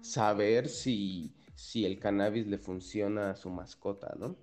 saber 0.00 0.70
si, 0.70 1.34
si 1.54 1.84
el 1.84 1.98
cannabis 1.98 2.46
le 2.46 2.56
funciona 2.56 3.28
a 3.28 3.36
su 3.36 3.50
mascota, 3.50 4.14
¿no? 4.18 4.36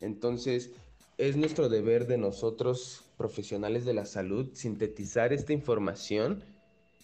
Entonces, 0.00 0.70
es 1.18 1.36
nuestro 1.36 1.68
deber 1.68 2.06
de 2.06 2.18
nosotros, 2.18 3.04
profesionales 3.16 3.84
de 3.84 3.94
la 3.94 4.04
salud, 4.04 4.50
sintetizar 4.54 5.32
esta 5.32 5.52
información 5.52 6.42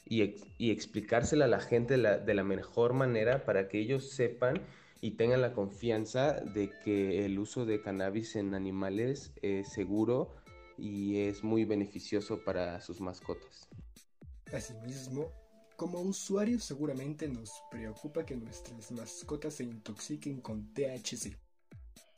y, 0.08 0.34
explicársela 0.58 1.44
a 1.44 1.48
la 1.48 1.60
gente 1.60 1.94
de 1.94 2.02
la, 2.02 2.18
de 2.18 2.34
la 2.34 2.42
mejor 2.42 2.92
manera 2.92 3.44
para 3.44 3.68
que 3.68 3.78
ellos 3.78 4.10
sepan 4.10 4.60
y 5.00 5.12
tengan 5.12 5.40
la 5.40 5.52
confianza 5.52 6.32
de 6.32 6.70
que 6.84 7.24
el 7.24 7.38
uso 7.38 7.64
de 7.64 7.80
cannabis 7.80 8.36
en 8.36 8.54
animales 8.54 9.32
es 9.40 9.68
seguro 9.68 10.34
y 10.76 11.20
es 11.20 11.44
muy 11.44 11.64
beneficioso 11.64 12.42
para 12.44 12.80
sus 12.80 13.00
mascotas. 13.00 13.68
Asimismo, 14.52 15.30
como 15.76 16.00
usuarios 16.00 16.64
seguramente 16.64 17.28
nos 17.28 17.50
preocupa 17.70 18.26
que 18.26 18.36
nuestras 18.36 18.90
mascotas 18.90 19.54
se 19.54 19.64
intoxiquen 19.64 20.40
con 20.40 20.74
THC. 20.74 21.36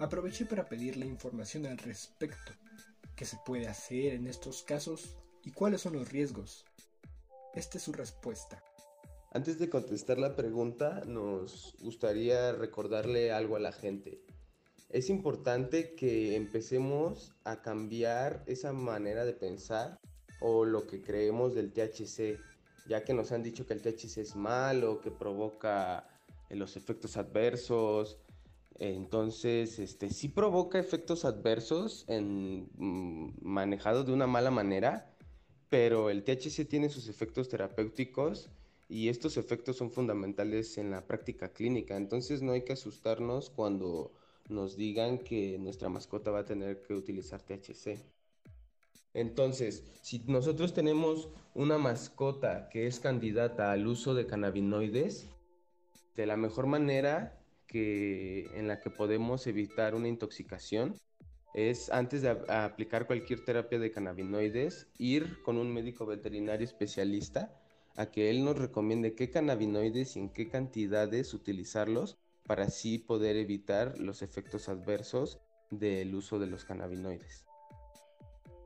Aproveché 0.03 0.47
para 0.47 0.69
pedirle 0.69 1.07
información 1.07 1.65
al 1.65 1.79
respecto. 1.79 2.53
¿Qué 3.15 3.25
se 3.25 3.39
puede 3.47 3.69
hacer 3.69 4.15
en 4.15 4.27
estos 4.27 4.65
casos 4.65 5.15
y 5.45 5.53
cuáles 5.53 5.83
son 5.83 5.93
los 5.93 6.11
riesgos? 6.11 6.65
Esta 7.55 7.79
es 7.79 7.85
su 7.85 7.93
respuesta. 7.93 8.61
Antes 9.31 9.61
de 9.61 9.71
contestar 9.71 10.19
la 10.19 10.35
pregunta, 10.35 11.05
nos 11.07 11.77
gustaría 11.79 12.51
recordarle 12.51 13.31
algo 13.31 13.55
a 13.55 13.61
la 13.61 13.71
gente. 13.71 14.21
Es 14.89 15.09
importante 15.09 15.95
que 15.95 16.35
empecemos 16.35 17.33
a 17.45 17.63
cambiar 17.63 18.43
esa 18.49 18.73
manera 18.73 19.25
de 19.25 19.35
pensar 19.35 20.01
o 20.41 20.65
lo 20.65 20.89
que 20.89 21.01
creemos 21.01 21.55
del 21.55 21.73
THC, 21.73 22.41
ya 22.89 23.05
que 23.05 23.15
nos 23.15 23.31
han 23.31 23.45
dicho 23.45 23.67
que 23.67 23.75
el 23.75 23.83
THC 23.83 24.19
es 24.19 24.35
malo, 24.35 25.01
que 25.01 25.13
provoca 25.13 26.09
los 26.51 26.77
efectos 26.77 27.17
adversos. 27.17 28.19
Entonces, 28.83 29.79
este 29.79 30.11
sí 30.11 30.27
provoca 30.27 30.77
efectos 30.77 31.25
adversos 31.25 32.05
en 32.09 32.69
mm, 32.75 33.35
manejado 33.41 34.03
de 34.03 34.13
una 34.13 34.27
mala 34.27 34.51
manera, 34.51 35.15
pero 35.69 36.11
el 36.11 36.25
THC 36.25 36.67
tiene 36.69 36.89
sus 36.89 37.07
efectos 37.07 37.49
terapéuticos 37.49 38.51
y 38.89 39.09
estos 39.09 39.37
efectos 39.37 39.77
son 39.77 39.93
fundamentales 39.93 40.79
en 40.79 40.91
la 40.91 41.07
práctica 41.07 41.53
clínica. 41.53 41.97
Entonces 41.97 42.43
no 42.43 42.51
hay 42.51 42.63
que 42.63 42.73
asustarnos 42.73 43.51
cuando 43.51 44.11
nos 44.49 44.77
digan 44.77 45.19
que 45.19 45.61
nuestra 45.61 45.89
mascota 45.89 46.33
va 46.33 46.41
a 46.41 46.45
tener 46.45 46.83
que 46.83 46.95
utilizar 46.95 47.41
THC. 47.41 48.01
Entonces, 49.15 49.85
si 50.03 50.25
nosotros 50.27 50.75
tenemos 50.75 51.29
una 51.55 51.79
mascota 51.79 52.69
que 52.69 52.89
es 52.89 52.99
candidata 52.99 53.71
al 53.71 53.87
uso 53.87 54.15
de 54.15 54.27
cannabinoides, 54.27 55.29
de 56.17 56.27
la 56.27 56.37
mejor 56.37 56.67
manera 56.67 57.39
que 57.67 58.47
en 58.55 58.69
la 58.69 58.81
que 58.81 58.91
podemos 58.91 59.47
evitar 59.47 59.95
una 59.95 60.09
intoxicación 60.09 60.95
es 61.55 61.91
antes 61.91 62.23
de 62.23 62.31
aplicar 62.49 63.07
cualquier 63.07 63.45
terapia 63.45 63.79
de 63.79 63.91
cannabinoides 63.91 64.89
ir 64.99 65.43
con 65.43 65.59
un 65.59 65.73
médico 65.73 66.07
veterinario 66.07 66.65
especialista 66.65 67.55
a 67.97 68.07
que 68.07 68.31
él 68.31 68.45
nos 68.45 68.59
recomiende 68.59 69.15
qué 69.15 69.31
cannabinoides 69.31 70.17
y 70.17 70.21
en 70.21 70.31
qué 70.31 70.49
cantidades 70.49 71.35
utilizarlos 71.35 72.17
para 72.47 72.65
así 72.65 72.99
poder 72.99 73.37
evitar 73.37 73.99
los 73.99 74.23
efectos 74.23 74.69
adversos 74.69 75.41
del 75.71 76.15
uso 76.15 76.39
de 76.39 76.47
los 76.47 76.65
cannabinoides. 76.65 77.45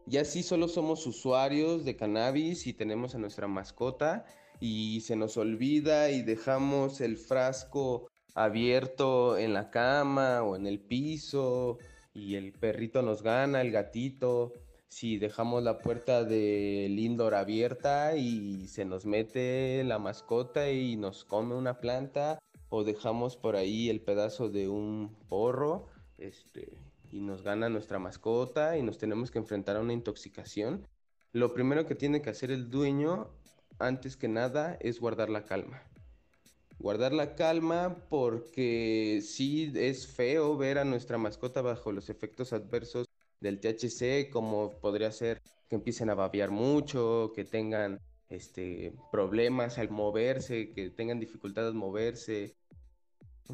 Y 0.08 0.18
así 0.18 0.44
solo 0.44 0.68
somos 0.68 1.04
usuarios 1.06 1.84
de 1.84 1.96
cannabis 1.96 2.66
y 2.68 2.72
tenemos 2.72 3.14
a 3.14 3.18
nuestra 3.18 3.48
mascota 3.48 4.24
y 4.60 5.00
se 5.00 5.16
nos 5.16 5.36
olvida 5.36 6.10
y 6.10 6.22
dejamos 6.22 7.00
el 7.00 7.16
frasco 7.16 8.08
abierto 8.36 9.38
en 9.38 9.54
la 9.54 9.70
cama 9.70 10.42
o 10.42 10.56
en 10.56 10.66
el 10.66 10.78
piso 10.78 11.78
y 12.14 12.36
el 12.36 12.52
perrito 12.52 13.02
nos 13.02 13.22
gana, 13.22 13.62
el 13.62 13.72
gatito 13.72 14.52
si 14.88 15.18
dejamos 15.18 15.62
la 15.62 15.78
puerta 15.78 16.22
del 16.22 16.98
indoor 16.98 17.34
abierta 17.34 18.14
y 18.16 18.68
se 18.68 18.84
nos 18.84 19.04
mete 19.04 19.82
la 19.84 19.98
mascota 19.98 20.70
y 20.70 20.96
nos 20.96 21.24
come 21.24 21.54
una 21.54 21.80
planta 21.80 22.38
o 22.68 22.84
dejamos 22.84 23.36
por 23.36 23.56
ahí 23.56 23.88
el 23.90 24.00
pedazo 24.00 24.48
de 24.48 24.68
un 24.68 25.16
porro 25.28 25.86
este, 26.18 26.78
y 27.10 27.20
nos 27.20 27.42
gana 27.42 27.68
nuestra 27.68 27.98
mascota 27.98 28.76
y 28.76 28.82
nos 28.82 28.98
tenemos 28.98 29.30
que 29.30 29.38
enfrentar 29.38 29.76
a 29.76 29.80
una 29.80 29.92
intoxicación, 29.92 30.86
lo 31.32 31.54
primero 31.54 31.86
que 31.86 31.94
tiene 31.94 32.22
que 32.22 32.30
hacer 32.30 32.50
el 32.50 32.70
dueño 32.70 33.30
antes 33.78 34.16
que 34.16 34.28
nada 34.28 34.76
es 34.80 35.00
guardar 35.00 35.30
la 35.30 35.44
calma. 35.44 35.82
Guardar 36.78 37.12
la 37.12 37.34
calma 37.34 37.96
porque 38.08 39.20
sí 39.22 39.72
es 39.74 40.06
feo 40.06 40.56
ver 40.56 40.78
a 40.78 40.84
nuestra 40.84 41.18
mascota 41.18 41.62
bajo 41.62 41.90
los 41.90 42.10
efectos 42.10 42.52
adversos 42.52 43.06
del 43.40 43.60
THC, 43.60 44.30
como 44.30 44.70
podría 44.80 45.10
ser 45.10 45.40
que 45.68 45.76
empiecen 45.76 46.10
a 46.10 46.14
babear 46.14 46.50
mucho, 46.50 47.32
que 47.34 47.44
tengan 47.44 48.00
este, 48.28 48.92
problemas 49.10 49.78
al 49.78 49.90
moverse, 49.90 50.72
que 50.72 50.90
tengan 50.90 51.18
dificultades 51.18 51.68
al 51.68 51.74
moverse, 51.74 52.54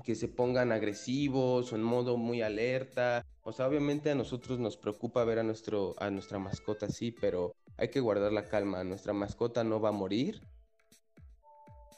que 0.05 0.15
se 0.15 0.29
pongan 0.29 0.73
agresivos 0.73 1.73
o 1.73 1.77
en 1.77 1.83
modo 1.83 2.17
muy 2.17 2.43
alerta. 2.43 3.25
O 3.43 3.53
sea, 3.53 3.69
obviamente 3.69 4.11
a 4.11 4.15
nosotros 4.15 4.59
nos 4.59 4.77
preocupa 4.77 5.25
ver 5.25 5.39
a, 5.39 5.43
nuestro, 5.43 5.95
a 5.99 6.11
nuestra 6.11 6.39
mascota 6.39 6.87
así, 6.87 7.13
pero 7.13 7.55
hay 7.77 7.89
que 7.89 8.01
guardar 8.01 8.33
la 8.33 8.49
calma. 8.49 8.85
Nuestra 8.85 9.13
mascota 9.13 9.65
no 9.65 9.81
va 9.81 9.91
a 9.91 9.93
morir. 9.93 10.41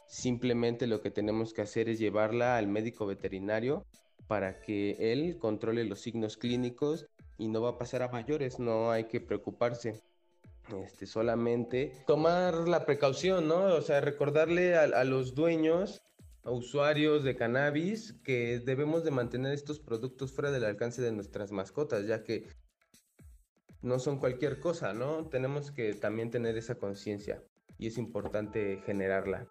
Simplemente 0.06 0.87
lo 0.87 1.00
que 1.00 1.11
tenemos 1.11 1.52
que 1.52 1.62
hacer 1.62 1.88
es 1.88 1.99
llevarla 1.99 2.56
al 2.56 2.66
médico 2.66 3.06
veterinario 3.06 3.87
para 4.26 4.61
que 4.61 5.12
él 5.12 5.38
controle 5.38 5.84
los 5.84 6.00
signos 6.00 6.37
clínicos 6.37 7.06
y 7.38 7.49
no 7.49 7.61
va 7.62 7.70
a 7.70 7.78
pasar 7.78 8.02
a 8.02 8.08
mayores, 8.08 8.58
no 8.58 8.90
hay 8.90 9.04
que 9.04 9.20
preocuparse. 9.20 10.02
Este, 10.82 11.04
solamente 11.04 11.92
tomar 12.06 12.66
la 12.66 12.87
precaución, 12.87 13.49
¿no? 13.49 13.64
O 13.75 13.82
sea, 13.82 14.00
recordarle 14.00 14.76
a, 14.76 15.04
los 15.04 15.34
dueños, 15.34 16.02
a 16.42 16.50
usuarios 16.52 17.23
de 17.23 17.37
cannabis, 17.37 18.14
que 18.25 18.61
debemos 18.61 19.04
de 19.04 19.11
mantener 19.11 19.52
estos 19.52 19.78
productos 19.78 20.32
fuera 20.32 20.50
del 20.50 20.64
alcance 20.64 21.02
de 21.02 21.12
nuestras 21.12 21.52
mascotas, 21.52 22.06
ya 22.06 22.23
que 22.23 22.46
no 23.82 23.99
son 23.99 24.18
cualquier 24.18 24.58
cosa, 24.58 24.94
¿no? 24.94 25.26
Tenemos 25.28 25.70
que 25.70 25.92
también 25.92 26.30
tener 26.30 26.56
esa 26.56 26.76
conciencia 26.76 27.42
y 27.76 27.88
es 27.88 27.99
importante 27.99 28.80
generarla. 28.87 29.46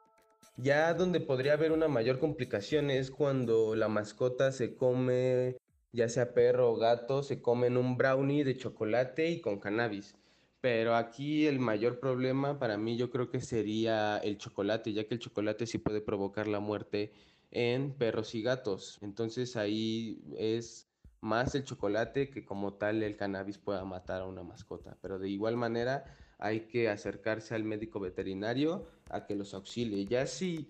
Ya 0.56 0.94
donde 0.94 1.20
podría 1.20 1.54
haber 1.54 1.72
una 1.72 1.88
mayor 1.88 2.20
complicación 2.20 2.92
es 2.92 3.10
cuando 3.12 3.76
la 3.76 3.88
mascota 3.88 4.52
se 4.52 4.76
come 4.76 5.58
ya 5.94 6.10
sea 6.10 6.34
perro 6.34 6.72
o 6.72 6.76
gato, 6.76 7.24
se 7.24 7.42
comen 7.42 7.78
un 7.78 7.98
brownie 7.98 8.44
de 8.44 8.58
chocolate 8.58 9.30
y 9.30 9.42
con 9.42 9.60
cannabis. 9.60 10.16
Pero 10.60 10.96
aquí 10.96 11.46
el 11.46 11.60
mayor 11.60 12.00
problema 12.00 12.58
para 12.60 12.78
mí 12.78 12.98
yo 12.98 13.10
creo 13.12 13.30
que 13.30 13.42
sería 13.42 14.18
el 14.18 14.38
chocolate, 14.38 14.94
ya 14.94 15.06
que 15.08 15.14
el 15.16 15.20
chocolate 15.20 15.68
sí 15.68 15.78
puede 15.78 16.02
provocar 16.02 16.48
la 16.48 16.60
muerte 16.60 17.14
en 17.52 17.94
perros 17.94 18.34
y 18.34 18.42
gatos. 18.42 18.98
Entonces 19.02 19.56
ahí 19.56 20.24
es 20.38 20.90
más 21.22 21.54
el 21.56 21.64
chocolate 21.64 22.30
que 22.30 22.44
como 22.44 22.74
tal 22.74 23.04
el 23.04 23.16
cannabis 23.16 23.58
pueda 23.58 23.86
matar 23.86 24.22
a 24.22 24.26
una 24.26 24.44
mascota. 24.44 24.98
Pero 25.02 25.20
de 25.20 25.30
igual 25.30 25.58
manera 25.58 26.06
hay 26.44 26.68
que 26.68 26.90
acercarse 26.90 27.56
al 27.56 27.64
médico 27.64 28.02
veterinario 28.02 28.86
a 29.10 29.26
que 29.26 29.34
los 29.34 29.54
auxilie. 29.54 30.06
Ya 30.06 30.28
si 30.28 30.68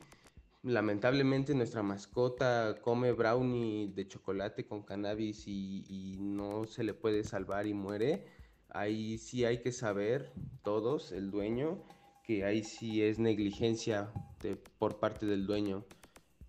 lamentablemente 0.61 1.55
nuestra 1.55 1.81
mascota 1.81 2.77
come 2.79 3.11
brownie 3.11 3.87
de 3.87 4.07
chocolate 4.07 4.67
con 4.67 4.83
cannabis 4.83 5.47
y, 5.47 6.15
no 6.19 6.65
se 6.65 6.83
le 6.83 6.93
puede 6.93 7.23
salvar 7.23 7.65
y 7.65 7.73
muere, 7.73 8.23
ahí 8.69 9.17
sí 9.17 9.45
hay 9.45 9.61
que 9.61 9.71
saber 9.71 10.31
todos, 10.61 11.11
el 11.11 11.31
dueño, 11.31 11.83
que 12.23 12.45
ahí 12.45 12.63
sí 12.63 13.01
es 13.01 13.17
negligencia 13.17 14.11
por 14.77 14.99
parte 14.99 15.25
del 15.25 15.47
dueño. 15.47 15.85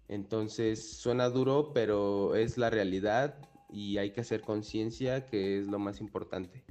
Entonces 0.06 0.98
suena 0.98 1.30
duro, 1.30 1.72
pero 1.72 2.34
es 2.34 2.58
la 2.58 2.68
realidad 2.68 3.38
y 3.70 3.96
hay 3.96 4.10
que 4.10 4.20
hacer 4.20 4.42
conciencia 4.42 5.24
que 5.24 5.58
es 5.58 5.66
lo 5.66 5.78
más 5.78 6.02
importante. 6.02 6.62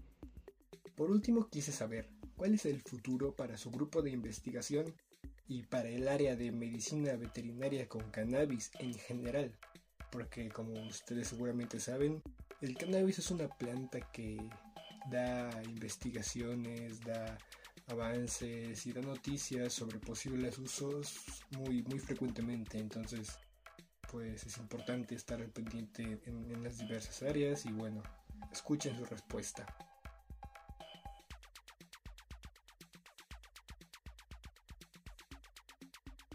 Por 0.96 1.10
último, 1.10 1.50
quise 1.50 1.72
saber 1.72 2.13
cuál 2.36 2.54
es 2.54 2.66
el 2.66 2.82
futuro 2.82 3.36
para 3.36 3.58
su 3.58 3.72
grupo 3.72 4.02
de 4.02 4.12
investigación 4.12 4.94
y 5.48 5.64
para 5.64 5.90
el 5.90 6.08
área 6.08 6.36
de 6.36 6.52
medicina 6.52 7.16
veterinaria 7.16 7.88
con 7.88 8.10
cannabis 8.12 8.72
en 8.80 8.94
general. 8.94 9.58
Porque 10.12 10.50
como 10.50 10.74
ustedes 10.88 11.28
seguramente 11.28 11.80
saben, 11.80 12.22
el 12.62 12.78
cannabis 12.78 13.20
es 13.20 13.32
una 13.32 13.48
planta 13.48 14.00
que 14.12 14.38
da 15.10 15.50
investigaciones, 15.64 17.02
da 17.02 17.38
avances 17.88 18.86
y 18.86 18.94
da 18.94 19.02
noticias 19.02 19.74
sobre 19.74 20.00
posibles 20.00 20.58
usos 20.58 21.20
muy, 21.58 21.84
muy 21.84 22.00
frecuentemente. 22.00 22.78
Entonces, 22.78 23.38
pues 24.12 24.46
es 24.46 24.58
importante 24.58 25.16
estar 25.16 25.42
al 25.42 25.50
pendiente 25.50 26.04
en, 26.26 26.52
en 26.52 26.64
las 26.64 26.78
diversas 26.78 27.22
áreas 27.24 27.66
y 27.66 27.72
bueno, 27.72 28.04
escuchen 28.52 28.98
su 28.98 29.06
respuesta. 29.06 29.66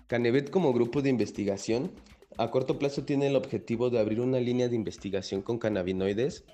Canevet 0.09 0.49
como 0.49 0.73
grupo 0.73 1.03
de 1.03 1.11
investigación 1.11 1.93
a 2.39 2.51
corto 2.51 2.79
plazo 2.79 3.05
tiene 3.05 3.27
el 3.27 3.37
objetivo 3.37 3.91
de 3.91 3.99
abrir 3.99 4.23
una 4.23 4.41
línea 4.41 4.71
de 4.71 4.75
investigación 4.75 5.43
con 5.43 5.59
cannabinoides 5.59 6.45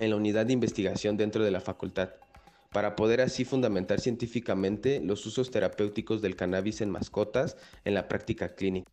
en 0.00 0.10
la 0.10 0.16
unidad 0.16 0.46
de 0.46 0.54
investigación 0.54 1.16
dentro 1.16 1.44
de 1.44 1.52
la 1.52 1.60
facultad, 1.60 2.10
para 2.72 2.96
poder 2.96 3.20
así 3.20 3.44
fundamentar 3.44 4.00
científicamente 4.00 5.00
los 5.00 5.24
usos 5.24 5.52
terapéuticos 5.52 6.20
del 6.20 6.34
cannabis 6.34 6.80
en 6.80 6.90
mascotas 6.90 7.56
en 7.84 7.94
la 7.94 8.08
práctica 8.08 8.56
clínica. 8.56 8.90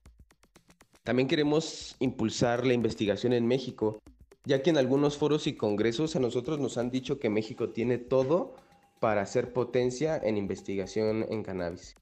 También 1.03 1.27
queremos 1.27 1.95
impulsar 1.97 2.67
la 2.67 2.73
investigación 2.73 3.33
en 3.33 3.47
México, 3.47 3.99
ya 4.45 4.61
que 4.61 4.69
en 4.69 4.77
algunos 4.77 5.17
foros 5.17 5.47
y 5.47 5.55
congresos 5.55 6.15
a 6.15 6.19
nosotros 6.19 6.59
nos 6.59 6.77
han 6.77 6.91
dicho 6.91 7.17
que 7.17 7.31
México 7.31 7.69
tiene 7.69 7.97
todo 7.97 8.53
para 8.99 9.25
ser 9.25 9.53
potencia 9.53 10.17
en 10.17 10.37
investigación 10.37 11.25
en 11.29 11.41
cannabis. 11.41 11.95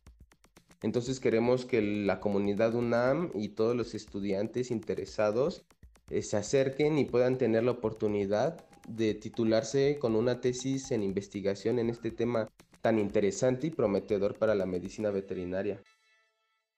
Entonces 0.81 1.19
queremos 1.19 1.65
que 1.65 1.81
la 1.81 2.19
comunidad 2.19 2.73
UNAM 2.73 3.31
y 3.35 3.49
todos 3.49 3.75
los 3.75 3.93
estudiantes 3.93 4.71
interesados 4.71 5.63
eh, 6.09 6.23
se 6.23 6.37
acerquen 6.37 6.97
y 6.97 7.05
puedan 7.05 7.37
tener 7.37 7.63
la 7.63 7.71
oportunidad 7.71 8.65
de 8.87 9.13
titularse 9.13 9.99
con 9.99 10.15
una 10.15 10.41
tesis 10.41 10.91
en 10.91 11.03
investigación 11.03 11.77
en 11.77 11.89
este 11.91 12.09
tema 12.09 12.49
tan 12.81 12.97
interesante 12.97 13.67
y 13.67 13.69
prometedor 13.69 14.35
para 14.39 14.55
la 14.55 14.65
medicina 14.65 15.11
veterinaria. 15.11 15.79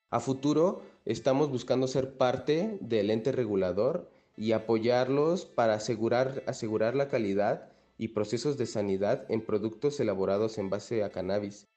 A 0.09 0.19
futuro 0.19 0.83
estamos 1.05 1.49
buscando 1.49 1.87
ser 1.87 2.17
parte 2.17 2.77
del 2.81 3.09
ente 3.09 3.31
regulador 3.31 4.11
y 4.35 4.51
apoyarlos 4.51 5.45
para 5.45 5.75
asegurar, 5.75 6.43
asegurar 6.45 6.93
la 6.93 7.07
calidad 7.07 7.71
y 7.97 8.09
procesos 8.09 8.57
de 8.57 8.65
sanidad 8.65 9.25
en 9.29 9.45
productos 9.45 9.99
elaborados 10.01 10.57
en 10.57 10.69
base 10.69 11.03
a 11.03 11.09
cannabis 11.09 11.67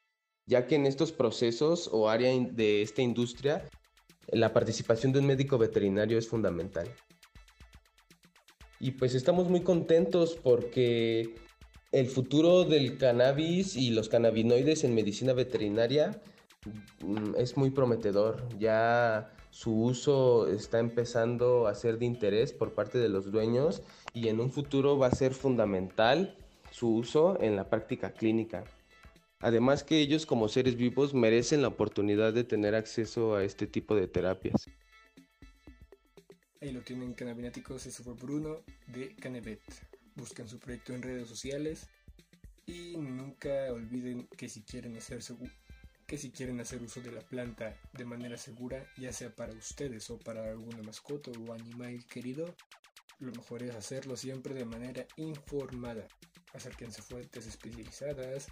ya 0.46 0.66
que 0.66 0.76
en 0.76 0.87
estos 0.87 1.12
procesos 1.12 1.90
o 1.92 2.09
área 2.09 2.32
de 2.32 2.82
esta 2.82 3.02
industria 3.02 3.68
la 4.28 4.52
participación 4.52 5.12
de 5.12 5.20
un 5.20 5.26
médico 5.26 5.59
veterinario 5.59 6.18
es 6.18 6.28
fundamental. 6.28 6.88
Y 8.78 8.92
pues 8.92 9.14
estamos 9.14 9.48
muy 9.48 9.61
contentos 9.61 10.37
porque 10.42 11.35
el 11.92 12.09
futuro 12.09 12.64
del 12.64 12.98
cannabis 12.98 13.76
y 13.76 13.90
los 13.90 14.09
cannabinoides 14.09 14.85
en 14.85 14.94
medicina 14.94 15.32
veterinaria 15.32 16.20
mm, 17.02 17.37
es 17.38 17.56
muy 17.56 17.70
prometedor. 17.70 18.46
Ya 18.59 19.32
su 19.50 19.72
uso 19.72 20.48
está 20.48 20.78
empezando 20.78 21.66
a 21.66 21.74
ser 21.74 21.98
de 21.98 22.04
interés 22.04 22.52
por 22.52 22.74
parte 22.74 22.98
de 22.98 23.09
los 23.09 23.30
dueños 23.30 23.82
y 24.12 24.28
en 24.28 24.40
un 24.40 24.50
futuro 24.50 24.98
va 24.98 25.06
a 25.06 25.12
ser 25.12 25.32
fundamental 25.32 26.37
su 26.70 26.94
uso 26.96 27.38
en 27.40 27.56
la 27.56 27.70
práctica 27.70 28.11
clínica. 28.11 28.64
Además 29.40 29.85
que 29.85 29.99
ellos 29.99 30.27
como 30.27 30.49
seres 30.49 30.77
vivos 30.77 31.14
merecen 31.14 31.62
la 31.62 31.68
oportunidad 31.68 32.33
de 32.33 32.44
tener 32.44 32.75
acceso 32.75 33.37
a 33.37 33.44
este 33.44 33.66
tipo 33.66 33.94
de 33.94 34.09
terapias. 34.09 34.66
Ahí 36.61 36.72
lo 36.72 36.81
tienen 36.81 37.12
Cannabináticos, 37.12 37.87
ese 37.87 38.03
fue 38.03 38.14
Bruno 38.14 38.62
de 38.87 39.14
Canevet. 39.16 39.61
Buscan 40.14 40.49
su 40.49 40.59
proyecto 40.59 40.94
en 40.94 41.03
redes 41.03 41.29
sociales 41.29 41.88
y 42.66 42.96
nunca 42.96 43.72
olviden 43.72 44.27
que 44.37 44.49
si 44.49 44.62
quieren 44.62 44.96
hacer 44.96 45.20
que 46.07 46.18
si 46.18 46.31
quieren 46.31 46.61
hacer 46.61 46.83
uso 46.83 47.01
de 47.01 47.12
la 47.12 47.20
planta 47.20 47.77
de 47.92 48.05
manera 48.05 48.37
segura, 48.37 48.87
ya 48.96 49.12
sea 49.12 49.35
para 49.35 49.53
ustedes 49.53 50.09
o 50.11 50.18
para 50.18 50.49
alguna 50.49 50.83
mascota 50.83 51.31
o 51.33 51.53
animal 51.53 52.05
querido, 52.07 52.55
lo 53.18 53.33
mejor 53.33 53.62
es 53.62 53.75
hacerlo 53.75 54.16
siempre 54.16 54.55
de 54.55 54.64
manera 54.64 55.07
informada. 55.16 56.07
Acérquense 56.55 57.03
fuentes 57.03 57.46
especializadas, 57.46 58.46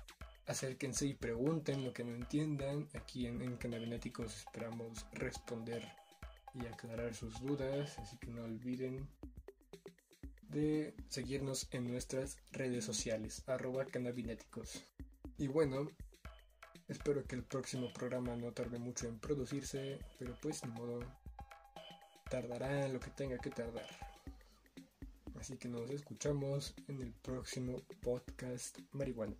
acérquense 0.46 1.06
y 1.06 1.14
pregunten 1.14 1.84
lo 1.84 1.92
que 1.92 2.04
no 2.04 2.14
entiendan. 2.14 2.88
Aquí 2.94 3.26
en, 3.26 3.40
en 3.42 3.58
esperamos 3.92 5.06
responder 5.12 5.86
y 6.54 6.66
aclarar 6.66 7.14
sus 7.14 7.40
dudas, 7.40 7.98
así 7.98 8.16
que 8.18 8.28
no 8.28 8.44
olviden 8.44 9.08
de 10.48 10.94
seguirnos 11.08 11.66
en 11.72 11.90
nuestras 11.90 12.38
redes 12.52 12.84
sociales, 12.84 13.42
arroba 13.46 13.84
cannabinéticos. 13.86 14.84
Y 15.36 15.48
bueno, 15.48 15.90
espero 16.88 17.24
que 17.24 17.34
el 17.34 17.42
próximo 17.42 17.92
programa 17.92 18.36
no 18.36 18.52
tarde 18.52 18.78
mucho 18.78 19.08
en 19.08 19.18
producirse, 19.18 19.98
pero 20.18 20.36
pues 20.40 20.64
ni 20.64 20.70
modo, 20.70 21.00
tardará 22.30 22.88
lo 22.88 23.00
que 23.00 23.10
tenga 23.10 23.38
que 23.38 23.50
tardar. 23.50 23.88
Así 25.40 25.56
que 25.56 25.68
nos 25.68 25.90
escuchamos 25.90 26.74
en 26.86 27.02
el 27.02 27.12
próximo 27.12 27.82
podcast 28.00 28.78
marihuana. 28.92 29.34